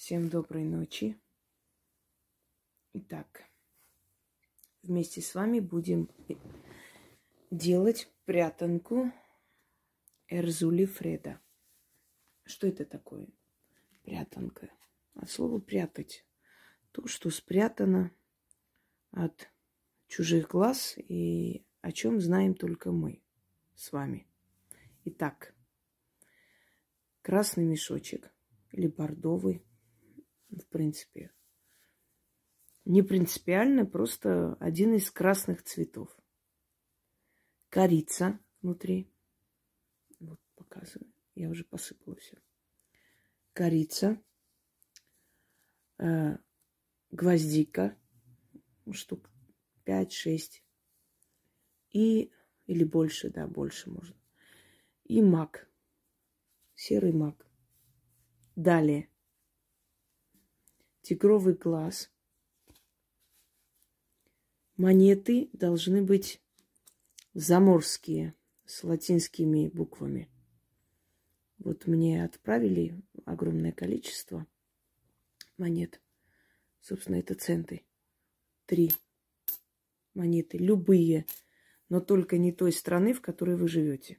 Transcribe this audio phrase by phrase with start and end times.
[0.00, 1.20] Всем доброй ночи.
[2.94, 3.44] Итак,
[4.82, 6.08] вместе с вами будем
[7.50, 9.12] делать прятанку
[10.26, 11.38] Эрзули Фреда.
[12.44, 13.28] Что это такое?
[14.02, 14.70] Прятанка.
[15.12, 16.24] От слова прятать.
[16.92, 18.10] То, что спрятано
[19.10, 19.50] от
[20.08, 23.22] чужих глаз и о чем знаем только мы
[23.74, 24.26] с вами.
[25.04, 25.54] Итак,
[27.20, 28.32] красный мешочек
[28.72, 29.62] или бордовый,
[30.50, 31.32] в принципе,
[32.84, 36.16] не принципиально, просто один из красных цветов.
[37.68, 39.12] Корица внутри.
[40.18, 41.12] Вот показываю.
[41.34, 42.36] Я уже посыпала все.
[43.52, 44.20] Корица.
[45.98, 46.38] Э,
[47.10, 47.96] гвоздика.
[48.90, 49.30] Штук
[49.84, 50.62] 5-6.
[51.90, 52.32] И,
[52.66, 54.16] или больше, да, больше можно.
[55.04, 55.70] И мак.
[56.74, 57.46] Серый мак.
[58.56, 59.08] Далее.
[61.02, 62.10] Тигровый глаз–
[64.80, 66.40] Монеты должны быть
[67.34, 68.34] заморские,
[68.64, 70.30] с латинскими буквами.
[71.58, 74.46] Вот мне отправили огромное количество
[75.58, 76.00] монет.
[76.80, 77.82] Собственно, это центы.
[78.64, 78.90] Три
[80.14, 81.26] монеты, любые,
[81.90, 84.18] но только не той страны, в которой вы живете.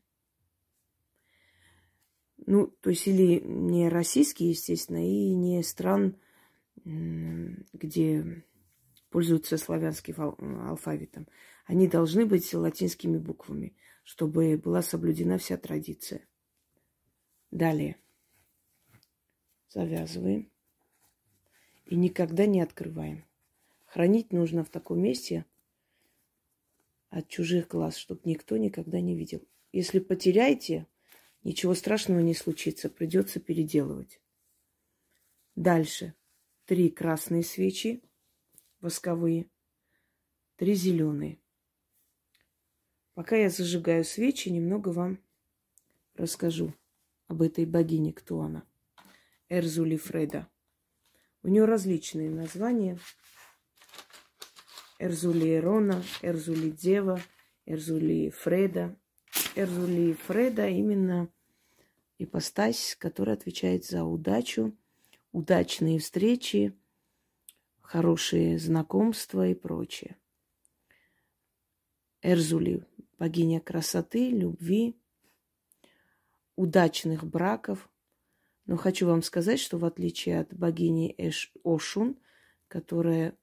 [2.45, 6.19] Ну, то есть или не российские, естественно, и не стран,
[6.83, 8.45] где
[9.09, 10.15] пользуются славянским
[10.67, 11.27] алфавитом,
[11.65, 16.27] они должны быть латинскими буквами, чтобы была соблюдена вся традиция.
[17.51, 17.97] Далее.
[19.67, 20.49] Завязываем.
[21.85, 23.25] И никогда не открываем.
[23.85, 25.45] Хранить нужно в таком месте
[27.09, 29.45] от чужих глаз, чтобы никто никогда не видел.
[29.73, 30.87] Если потеряете,
[31.43, 34.21] ничего страшного не случится, придется переделывать.
[35.55, 36.13] Дальше.
[36.65, 38.03] Три красные свечи
[38.81, 39.49] восковые,
[40.57, 41.39] три зеленые.
[43.13, 45.19] Пока я зажигаю свечи, немного вам
[46.15, 46.73] расскажу
[47.27, 48.63] об этой богине, кто она.
[49.49, 50.49] Эрзули Фреда.
[51.43, 52.99] У нее различные названия.
[54.97, 57.21] Эрзули Эрона, Эрзули Дева,
[57.65, 58.95] Эрзули Фреда.
[59.55, 61.29] Эрзули Фреда именно
[62.17, 64.77] ипостась, которая отвечает за удачу,
[65.31, 66.77] удачные встречи,
[67.81, 70.17] хорошие знакомства и прочее.
[72.21, 72.85] Эрзули–
[73.19, 74.95] богиня красоты, любви,
[76.55, 77.89] удачных браков.
[78.65, 82.19] Но хочу вам сказать, что в отличие от богини Эш Ошун,
[82.67, 83.35] которая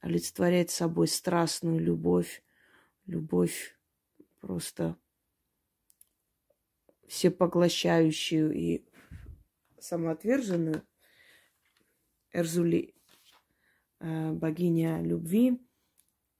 [0.00, 2.42] олицетворяет собой страстную любовь,
[3.06, 3.78] любовь
[4.40, 4.96] просто
[7.06, 8.84] всепоглощающую и
[9.78, 10.84] самоотверженную,
[12.32, 12.94] Эрзули
[14.00, 15.60] Э, богиня любви,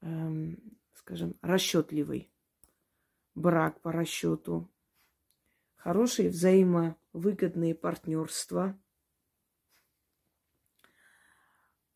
[0.01, 0.57] эм,
[0.95, 2.31] скажем, расчетливый
[3.35, 4.67] брак по расчету,
[5.75, 8.79] хорошие взаимовыгодные партнерства.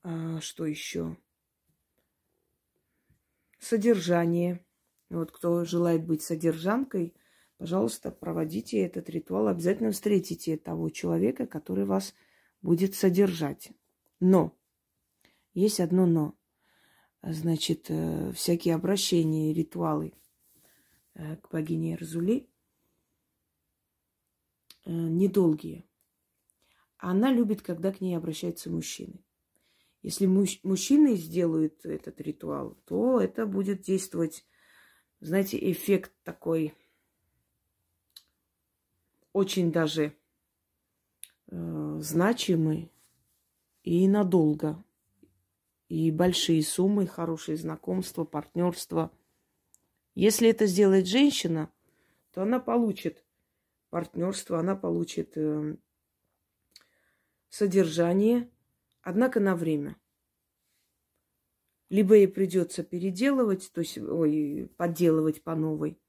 [0.04, 1.18] А, что еще?
[3.58, 4.64] Содержание.
[5.10, 7.16] Вот кто желает быть содержанкой,
[7.58, 9.48] пожалуйста, проводите этот ритуал.
[9.48, 12.14] Обязательно встретите того человека, который вас
[12.62, 13.72] будет содержать.
[14.20, 14.58] Но
[15.54, 16.36] есть одно но.
[17.22, 20.14] Значит, э, всякие обращения и ритуалы
[21.16, 22.48] э, к богине Эрзули
[24.86, 25.86] э, недолгие.
[26.98, 29.24] Она любит, когда к ней обращаются мужчины.
[30.04, 34.46] Если муж, мужчины сделают этот ритуал, то это будет действовать,
[35.20, 36.76] знаете, эффект такой
[39.34, 40.16] очень даже
[41.48, 42.92] э, значимый
[43.86, 44.84] и надолго
[45.90, 49.12] и большие суммы, хорошие знакомства, партнерства.
[50.16, 51.72] Если это сделает женщина,
[52.32, 53.24] то она получит
[53.92, 55.78] партнерство, она получит э,
[57.50, 58.50] содержание,
[59.02, 59.96] однако на время.
[61.90, 66.02] Либо ей придется переделывать, то есть ой, подделывать по новой,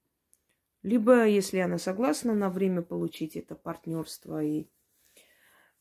[0.82, 4.66] либо, если она согласна на время получить это партнерство и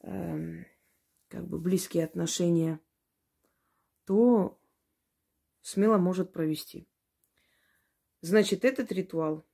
[0.01, 0.65] э,
[1.27, 2.79] как бы близкие отношения–
[4.05, 4.59] то
[5.61, 6.87] смело может провести.
[8.21, 9.45] Значит, этот ритуал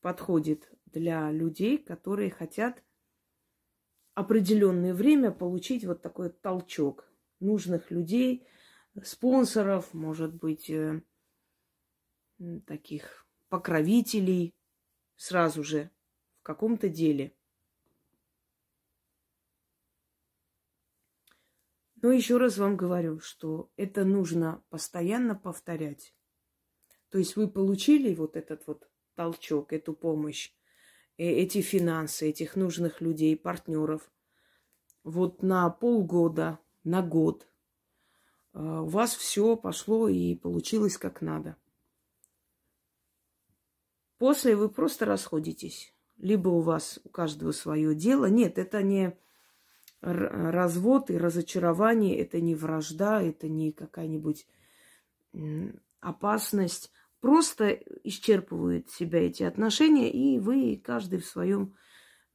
[0.00, 2.82] подходит для людей, которые хотят
[4.14, 7.10] определенное время получить вот такой толчок
[7.40, 8.46] нужных людей,
[9.02, 11.02] спонсоров, может быть, э,
[12.66, 14.54] таких покровителей
[15.16, 15.90] сразу же
[16.40, 17.34] в каком-то деле.
[22.06, 26.14] Но еще раз вам говорю, что это нужно постоянно повторять.
[27.08, 30.52] То есть вы получили вот этот вот толчок, эту помощь,
[31.18, 34.08] э, эти финансы, этих нужных людей, партнеров.
[35.02, 37.48] Вот на полгода, на год
[38.54, 41.56] э, у вас все пошло и получилось как надо.
[44.18, 45.92] После вы просто расходитесь.
[46.18, 48.26] Либо у вас у каждого свое дело.
[48.26, 49.18] Нет, это не
[50.00, 54.46] развод и разочарование, это не вражда, это не какая-нибудь
[56.00, 56.90] опасность.
[57.20, 57.70] Просто
[58.04, 61.74] исчерпывают себя эти отношения, и вы каждый в своем,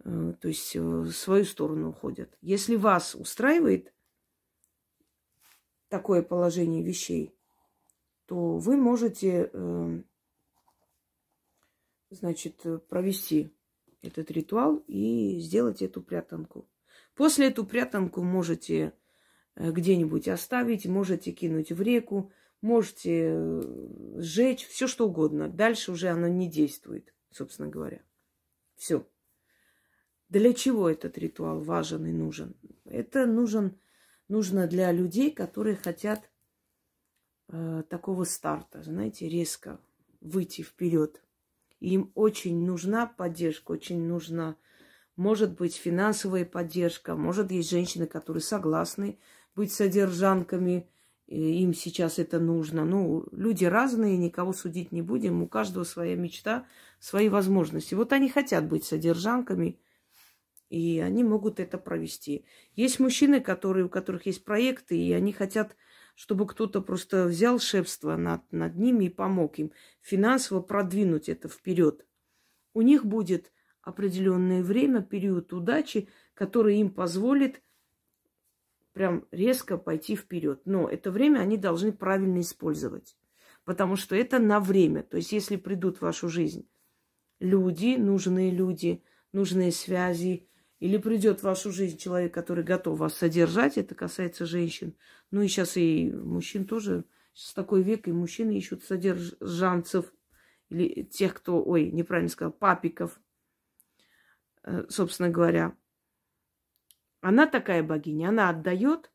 [0.03, 2.35] э, то есть э, в свою сторону уходят.
[2.41, 3.93] Если вас устраивает
[5.87, 7.33] такое положение вещей,
[8.25, 10.03] то вы можете, э,
[12.09, 13.55] значит, провести
[14.01, 16.67] этот ритуал и сделать эту прятанку.
[17.15, 18.93] После эту прятанку можете
[19.55, 22.31] э, где-нибудь оставить, можете кинуть в реку,
[22.61, 23.61] можете э,
[24.17, 25.49] сжечь, все что угодно.
[25.49, 28.01] Дальше уже оно не действует, собственно говоря.
[28.75, 29.05] Все.
[30.29, 32.55] Для чего этот ритуал важен и нужен?
[32.85, 33.77] Это нужен,
[34.29, 36.29] нужно для людей, которые хотят
[37.49, 39.81] э, такого старта, знаете, резко
[40.21, 41.21] выйти вперед.
[41.81, 44.55] Им очень нужна поддержка, очень нужна
[45.15, 49.19] может быть финансовая поддержка, может есть женщины, которые согласны
[49.55, 50.89] быть содержанками,
[51.27, 52.83] им сейчас это нужно.
[52.83, 56.67] Ну, люди разные, никого судить не будем, у каждого своя мечта,
[56.99, 57.93] свои возможности.
[57.93, 59.79] Вот они хотят быть содержанками,
[60.69, 62.45] и они могут это провести.
[62.75, 65.75] Есть мужчины, которые, у которых есть проекты, и они хотят,
[66.15, 69.71] чтобы кто-то просто взял шефство над, над ними и помог им
[70.01, 72.05] финансово продвинуть это вперед.
[72.73, 73.51] У них будет
[73.81, 77.61] определенное время, период удачи, который им позволит
[78.93, 80.61] прям резко пойти вперед.
[80.65, 83.17] Но это время они должны правильно использовать,
[83.63, 85.03] потому что это на время.
[85.03, 86.67] То есть если придут в вашу жизнь
[87.39, 90.47] люди, нужные люди, нужные связи,
[90.79, 94.95] или придет в вашу жизнь человек, который готов вас содержать, это касается женщин.
[95.29, 97.05] Ну и сейчас и мужчин тоже.
[97.33, 100.11] Сейчас такой век, и мужчины ищут содержанцев,
[100.69, 103.20] или тех, кто, ой, неправильно сказал, папиков,
[104.89, 105.75] собственно говоря,
[107.21, 109.11] она такая богиня, она отдает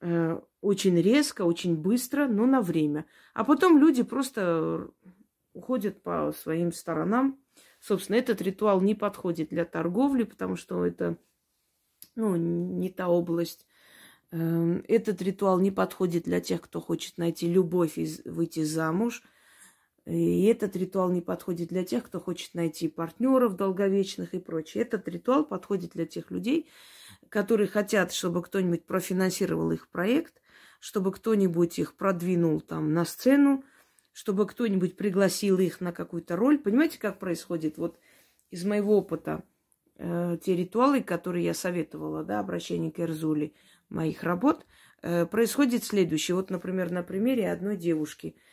[0.00, 3.06] э, очень резко, очень быстро, но на время.
[3.34, 4.88] А потом люди просто
[5.52, 7.40] уходят по своим сторонам.
[7.80, 11.18] Собственно, этот ритуал не подходит для торговли, потому что это
[12.14, 13.66] ну, не та область.
[14.30, 19.22] Эм, этот ритуал не подходит для тех, кто хочет найти любовь и выйти замуж–
[20.06, 24.84] и этот ритуал не подходит для тех, кто хочет найти партнеров долговечных и прочее.
[24.84, 26.70] Этот ритуал подходит для тех людей,
[27.28, 30.40] которые хотят, чтобы кто-нибудь профинансировал их проект,
[30.78, 33.64] чтобы кто-нибудь их продвинул там на сцену,
[34.12, 36.58] чтобы кто-нибудь пригласил их на какую-то роль.
[36.58, 37.76] Понимаете, как происходит?
[37.76, 37.98] Вот
[38.52, 39.42] из моего опыта
[39.96, 43.54] э, те ритуалы, которые я советовала, да, обращение к Эрзули
[43.88, 44.66] моих работ,
[45.02, 46.36] э, происходит следующее.
[46.36, 48.36] Вот, например, на примере одной девушки–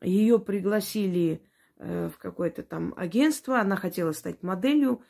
[0.00, 1.42] ее пригласили
[1.76, 5.02] э, в какое-то там агентство, она хотела стать моделью.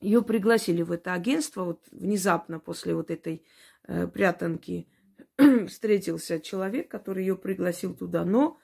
[0.00, 3.44] Ее пригласили в это агентство, вот внезапно после вот этой
[3.84, 4.88] э, прятанки
[5.68, 8.58] встретился человек, который ее пригласил туда, но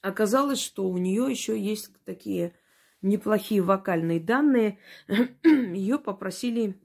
[0.00, 2.54] оказалось, что у нее еще есть такие
[3.00, 4.78] неплохие вокальные данные.
[5.42, 6.80] Ее попросили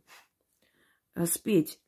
[1.15, 1.81] э, спеть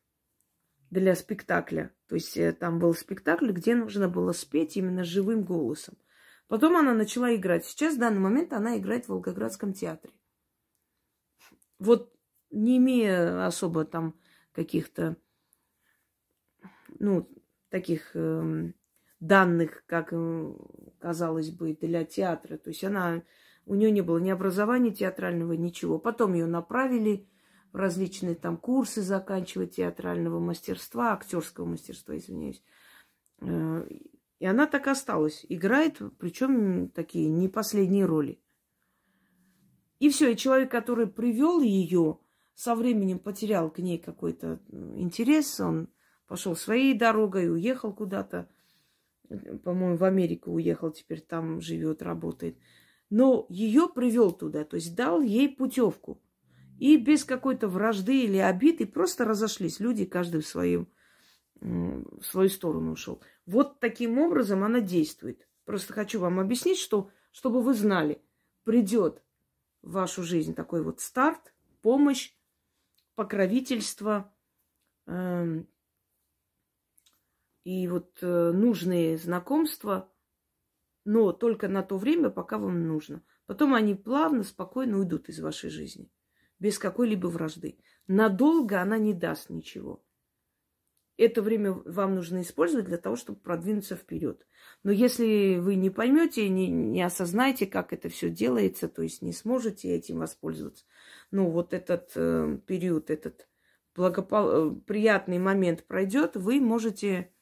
[0.89, 1.93] для спектакля.
[2.11, 5.95] То есть э, там был спектакль, где нужно было спеть именно живым голосом.
[6.49, 7.63] Потом она начала играть.
[7.63, 10.13] Сейчас, в данный момент, она играет в Волгоградском театре.
[11.79, 12.13] Вот
[12.49, 14.19] не имея особо там
[14.51, 15.15] каких-то,
[16.99, 17.29] ну,
[17.69, 18.73] таких э,
[19.21, 20.53] данных, как э,
[20.99, 22.57] казалось бы, для театра.
[22.57, 23.23] То есть она,
[23.65, 25.97] у нее не было ни образования театрального, ничего.
[25.97, 27.29] Потом ее направили
[27.73, 32.63] различные там курсы заканчивать театрального мастерства, актерского мастерства, извиняюсь.
[33.41, 33.87] Э,
[34.39, 35.45] и она так осталась.
[35.49, 38.41] Играет, причем такие не последние роли.
[39.99, 42.19] И все, и человек, который привел ее,
[42.55, 44.59] со временем потерял к ней какой-то
[44.95, 45.89] интерес, он
[46.27, 48.49] пошел своей дорогой, уехал куда-то,
[49.63, 52.57] по-моему, в Америку уехал, теперь там живет, работает.
[53.11, 56.21] Но ее привел туда, то есть дал ей путевку.
[56.81, 59.79] И без какой-то вражды или обиды просто разошлись.
[59.79, 60.87] Люди каждый в, свою
[61.59, 63.21] в свою сторону ушел.
[63.45, 65.47] Вот таким образом она действует.
[65.65, 68.19] Просто хочу вам объяснить, что, чтобы вы знали,
[68.63, 69.21] придет
[69.83, 72.33] в вашу жизнь такой вот старт, помощь,
[73.13, 74.33] покровительство,
[75.05, 75.67] эм,
[77.63, 80.11] и вот э, нужные знакомства,
[81.05, 83.21] но только на то время, пока вам нужно.
[83.45, 86.09] Потом они плавно, спокойно уйдут из вашей жизни,
[86.61, 87.79] без какой-либо вражды.
[88.07, 90.05] Надолго она не даст ничего.
[91.17, 94.45] Это время вам нужно использовать для того, чтобы продвинуться вперед.
[94.83, 99.33] Но если вы не поймете, не, не осознаете, как это все делается, то есть не
[99.33, 100.85] сможете этим воспользоваться,
[101.31, 103.47] ну вот этот э, период, этот
[103.95, 104.75] благопол...
[104.75, 107.33] приятный момент пройдет, вы можете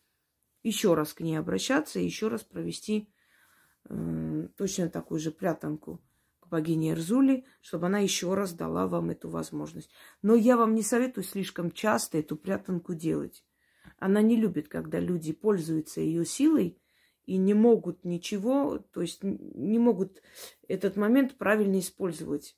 [0.64, 3.12] еще раз к ней обращаться еще раз провести
[3.90, 6.02] э, точно такую же прятанку
[6.50, 9.90] богине Эрзули, чтобы она еще раз дала вам эту возможность.
[10.22, 13.44] Но я вам не советую слишком часто эту прятанку делать.
[13.98, 16.82] Она не любит, когда люди пользуются ее силой
[17.26, 20.22] и не могут ничего, то есть не могут
[20.68, 22.58] этот момент правильно использовать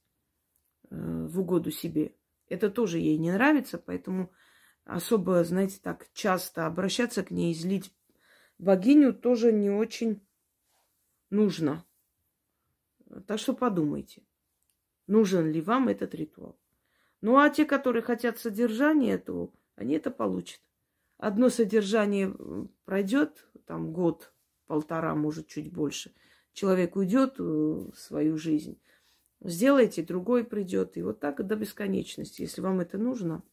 [0.90, 0.96] э,
[1.28, 2.16] в угоду себе.
[2.48, 4.32] Это тоже ей не нравится, поэтому
[4.86, 7.94] особо, знаете, так часто обращаться к ней, злить
[8.58, 10.26] богиню тоже не очень
[11.30, 11.86] нужно.
[13.27, 14.24] Так что подумайте,
[15.08, 16.58] нужен ли вам этот ритуал.
[17.22, 20.62] Ну а те, которые хотят содержания этого, они это получат.
[21.18, 22.34] Одно содержание
[22.86, 24.34] пройдет, там год,
[24.65, 26.13] полтора, может, чуть больше.
[26.53, 28.80] Человек уйдет в свою жизнь.
[29.41, 30.98] Сделайте, другой придет.
[30.98, 32.41] И вот так до бесконечности.
[32.41, 33.44] Если вам это нужно,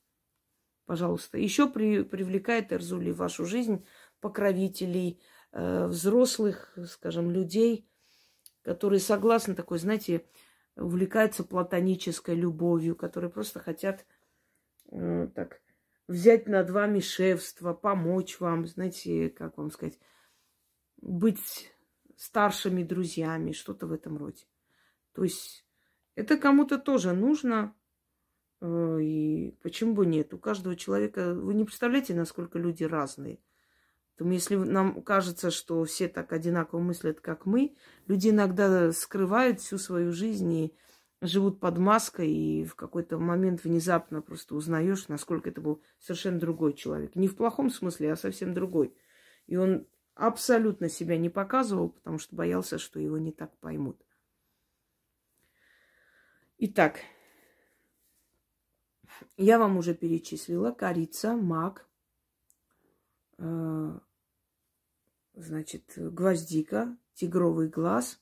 [0.87, 1.39] пожалуйста.
[1.39, 3.85] Еще при, привлекает Эрзули в вашу жизнь
[4.21, 5.21] покровителей,
[5.53, 7.87] э, взрослых, скажем, людей,
[8.69, 10.25] которые согласны такой, знаете,
[10.77, 14.05] увлекаются платонической любовью, которые просто хотят
[14.91, 15.61] э, так
[16.07, 19.99] взять над вами шефство, помочь вам, знаете, как вам сказать,
[21.01, 21.73] быть
[22.17, 24.45] старшими друзьями, что-то в этом роде.
[25.13, 25.67] То есть
[26.15, 27.75] это кому-то тоже нужно,
[28.61, 30.35] Э, и почему бы нет?
[30.35, 31.35] У каждого человека...
[31.35, 33.39] Вы не представляете, насколько люди разные.
[34.19, 37.77] Поэтому если нам кажется, что все так одинаково мыслят, как мы,
[38.09, 40.77] люди иногда скрывают всю свою жизнь и
[41.21, 46.73] живут под маской, и в какой-то момент внезапно просто узнаешь, насколько это был совершенно другой
[46.73, 47.15] человек.
[47.15, 48.93] Не в плохом смысле, а совсем другой.
[49.47, 54.05] И он абсолютно себя не показывал, потому что боялся, что его не так поймут.
[56.59, 56.99] Итак,
[59.37, 60.73] я вам уже перечислила.
[60.73, 61.89] Корица, мак,
[63.39, 64.01] э,
[65.39, 68.21] значит, гвоздика, тигровый глаз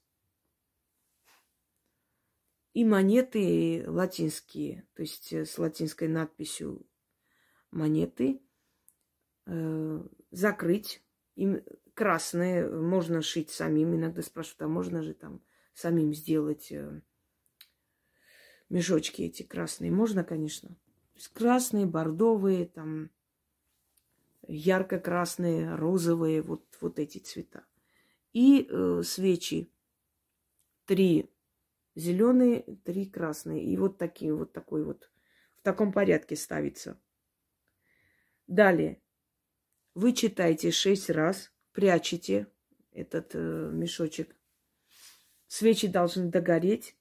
[2.72, 6.86] и монеты латинские, то есть э, с латинской надписью
[7.70, 8.42] монеты,
[9.46, 11.02] э, закрыть.
[11.34, 11.62] Им
[11.94, 13.94] красные можно шить самим.
[13.94, 15.42] Иногда спрашивают, а можно же там
[15.74, 16.72] самим сделать
[18.70, 19.90] мешочки эти красные?
[19.90, 20.76] Можно, конечно
[21.16, 23.10] есть красные, бордовые, там
[24.48, 27.64] ярко-красные, розовые, вот, вот эти цвета.
[28.32, 29.70] И э, свечи.
[30.84, 31.30] Три
[31.94, 33.64] зеленые, три красные.
[33.64, 35.10] И вот такие, вот такой вот,
[35.56, 37.00] в таком порядке ставится.
[38.46, 39.02] Далее.
[39.94, 42.46] Вы читаете шесть раз, прячете
[42.92, 44.36] этот э, мешочек.
[45.46, 46.96] Свечи должны догореть.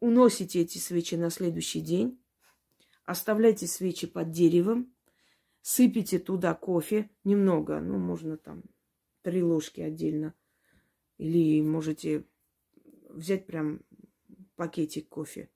[0.00, 2.20] Уносите эти свечи на следующий день
[3.04, 4.93] оставляйте свечи под деревом,
[5.64, 8.64] сыпите туда кофе немного, ну, можно там
[9.22, 10.34] три ложки отдельно.
[11.16, 12.26] Или можете
[13.08, 13.80] взять прям
[14.56, 15.50] пакетик кофе,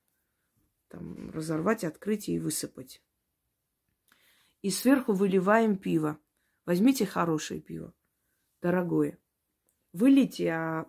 [0.88, 3.02] там разорвать, открыть и высыпать.
[4.62, 6.18] И сверху выливаем пиво.
[6.64, 7.92] Возьмите хорошее пиво,
[8.62, 9.18] дорогое.
[9.92, 10.88] Вылейте, а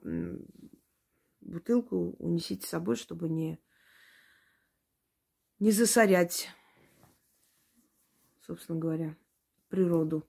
[1.42, 3.60] бутылку унесите с собой, чтобы не
[5.60, 6.48] не засорять,
[8.50, 9.16] собственно говоря,
[9.68, 10.28] природу.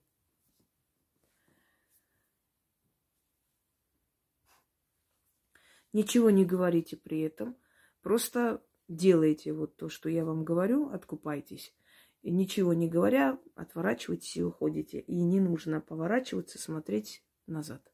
[5.91, 7.57] Ничего не говорите при этом,
[8.03, 11.73] просто делайте вот то, что я вам говорю, откупайтесь.
[12.21, 14.99] И ничего не говоря, отворачивайтесь и уходите.
[14.99, 17.91] И не нужно поворачиваться, смотреть назад.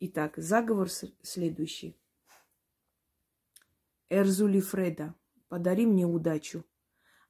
[0.00, 2.00] Итак, заговор следующий.
[4.08, 5.14] Эрзули Фреда–
[5.52, 6.64] Подари мне удачу.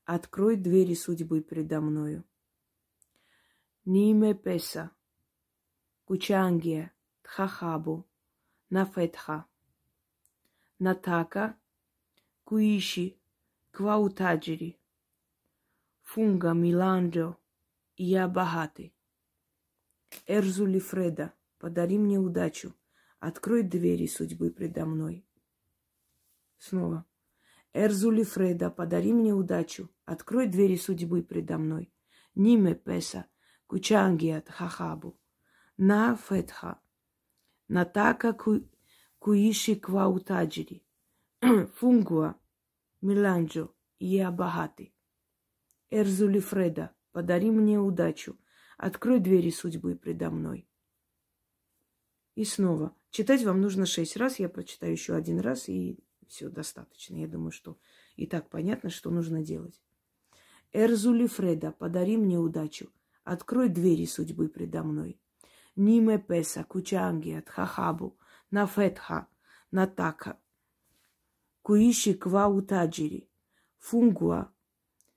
[0.04, 2.24] Открой двери судьбы предо мною.
[3.84, 4.90] Ниме Песа,
[6.04, 6.92] Кучангия,
[7.22, 8.08] Тхахабу,
[8.70, 9.46] Нафетха,
[10.78, 11.56] Натака,
[12.44, 13.16] Куиши,
[13.70, 14.78] Кваутаджири,
[16.02, 17.38] Фунга Миланджо
[17.96, 18.94] я богатый.
[20.26, 22.74] Эрзули Фреда, подари мне удачу,
[23.18, 25.24] открой двери судьбы предо мной.
[26.58, 27.06] Снова.
[27.74, 31.92] Эрзули Фреда, подари мне удачу, открой двери судьбы предо мной.
[32.34, 33.26] Ниме Песа,
[33.66, 35.18] Кучангиат Хахабу,
[35.78, 36.80] На Фетха,
[37.68, 38.36] Натака
[39.18, 40.84] Куиши Кваутаджири,
[41.76, 42.36] Фунгуа,
[43.00, 44.94] Миланджо и Абахати.
[45.90, 48.38] Эрзули Фреда, подари мне удачу,
[48.76, 50.68] открой двери судьбы предо мной.
[52.34, 52.94] И снова.
[53.10, 56.02] Читать вам нужно шесть раз, я прочитаю еще один раз, и
[56.32, 57.16] все достаточно.
[57.16, 57.78] Я думаю, что
[58.16, 59.82] и так понятно, что нужно делать.
[60.72, 62.90] Эрзули Фреда, подари мне удачу,
[63.22, 65.20] открой двери судьбы предо мной.
[65.76, 68.18] Ниме Песа, Кучангиат, Хахабу,
[68.50, 69.28] Нафетха,
[69.70, 70.40] Натака,
[71.60, 73.28] Куиши Кваутаджири,
[73.78, 74.52] Фунгуа,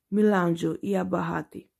[0.09, 1.71] Миланджо и Абахати.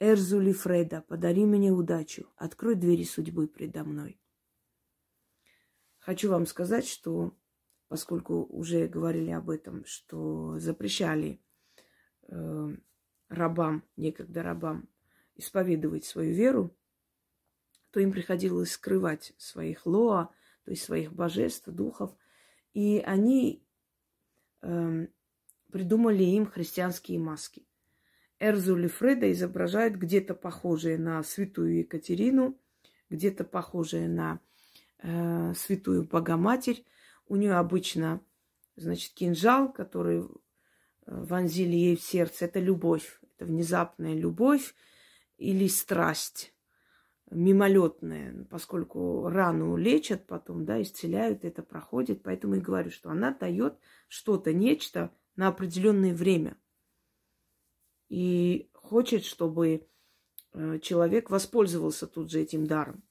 [0.00, 4.21] Эрзули Фреда, подари мне удачу, открой двери судьбы предо мной.
[6.02, 7.32] Хочу вам сказать, что
[7.86, 11.40] поскольку уже говорили об этом, что запрещали
[12.26, 12.76] э,
[13.28, 14.88] рабам, некогда рабам,
[15.36, 16.76] исповедовать свою веру,
[17.92, 20.30] то им приходилось скрывать своих лоа,
[20.64, 22.16] то есть своих божеств, духов.
[22.74, 23.64] И они
[24.62, 25.06] э,
[25.70, 27.64] придумали им христианские маски.
[28.40, 32.58] Эрзули Фреда изображает где-то похожее на святую Екатерину,
[33.08, 34.40] где-то похожее на
[35.02, 36.84] э, святую Богоматерь.
[37.26, 38.20] У нее обычно,
[38.76, 40.24] значит, кинжал, который э,
[41.06, 42.46] вонзили ей в сердце.
[42.46, 44.74] Это любовь, это внезапная любовь
[45.36, 46.54] или страсть
[47.30, 52.22] мимолетная, поскольку рану лечат потом, да, исцеляют, это проходит.
[52.22, 53.78] Поэтому и говорю, что она дает
[54.08, 56.56] что-то, нечто на определенное время
[58.08, 59.88] и хочет, чтобы
[60.52, 63.02] э, человек воспользовался тут же этим даром.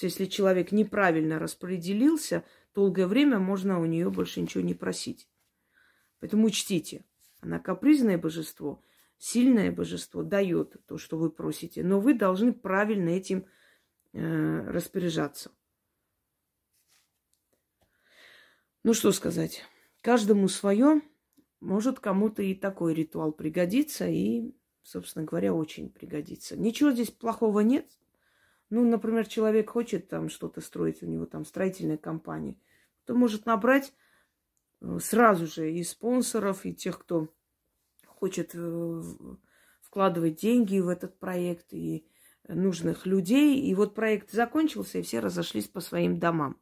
[0.00, 5.28] Если человек неправильно распределился, долгое время можно у нее больше ничего не просить.
[6.18, 7.04] Поэтому учтите,
[7.40, 8.82] она капризное божество,
[9.18, 13.46] сильное божество дает то, что вы просите, но вы должны правильно этим
[14.12, 15.52] э, распоряжаться.
[18.82, 19.62] Ну что сказать,
[20.00, 21.02] каждому свое.
[21.60, 26.58] Может, кому-то и такой ритуал пригодится, и, собственно говоря, очень пригодится.
[26.58, 27.86] Ничего здесь плохого нет.
[28.74, 32.56] Ну, например, человек хочет там что-то строить, у него там строительная компания,
[33.04, 33.92] то может набрать
[34.80, 37.28] э, сразу же и спонсоров, и тех, кто
[38.04, 39.02] хочет э,
[39.80, 42.04] вкладывать деньги в этот проект, и
[42.48, 43.60] нужных людей.
[43.60, 46.54] И вот проект закончился, и все разошлись по своим домам.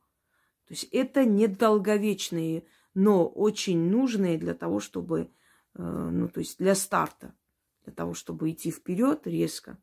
[0.67, 5.31] То есть это недолговечные но очень нужные для того, чтобы,
[5.77, 7.35] э, ну, то есть для старта,
[7.85, 9.79] для того, чтобы идти вперед резко.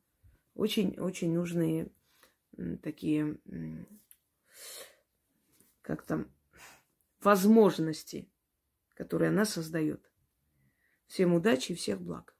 [0.53, 1.91] Очень-очень нужные
[2.81, 3.39] такие,
[5.81, 6.31] как там,
[7.21, 8.29] возможности,
[8.93, 10.09] которые она создает.
[11.07, 12.35] Всем удачи и всех благ.